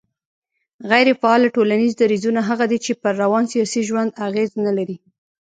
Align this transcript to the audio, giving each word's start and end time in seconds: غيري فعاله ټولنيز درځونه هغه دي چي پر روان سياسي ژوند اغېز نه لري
غيري 0.89 1.13
فعاله 1.21 1.47
ټولنيز 1.57 1.91
درځونه 2.01 2.39
هغه 2.49 2.65
دي 2.71 2.77
چي 2.85 2.91
پر 3.01 3.13
روان 3.23 3.43
سياسي 3.53 3.81
ژوند 3.89 4.09
اغېز 4.27 4.49
نه 4.65 4.71
لري 4.77 4.97